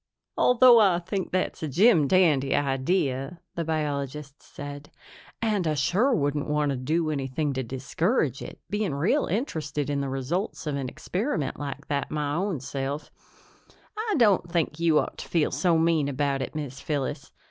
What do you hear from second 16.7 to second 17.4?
Phyllis.